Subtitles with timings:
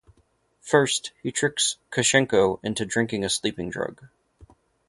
[0.61, 4.07] First, he tricks Kuchenko into drinking a sleeping drug.